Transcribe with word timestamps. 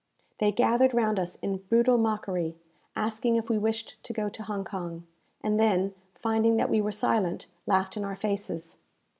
They 0.39 0.51
gathered 0.51 0.95
round 0.95 1.19
us 1.19 1.35
in 1.43 1.57
brutal 1.69 1.99
mockery, 1.99 2.57
asking 2.95 3.35
if 3.35 3.51
we 3.51 3.59
wished 3.59 4.01
to 4.01 4.13
go 4.13 4.29
to 4.29 4.41
Hong 4.41 4.63
Kong; 4.63 5.05
and 5.43 5.59
then, 5.59 5.93
finding 6.15 6.57
that 6.57 6.71
we 6.71 6.81
were 6.81 6.91
silent, 6.91 7.45
laughed 7.67 7.95
in 7.97 8.03
our 8.03 8.15
faces. 8.15 8.79